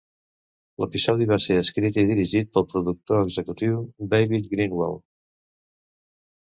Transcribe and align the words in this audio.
L'episodi 0.83 1.27
va 1.31 1.37
ser 1.45 1.57
escrit 1.65 1.99
i 2.03 2.05
dirigit 2.13 2.49
pel 2.57 2.67
productor 2.73 3.23
executiu 3.29 3.79
David 4.17 4.53
Greenwalt. 4.57 5.03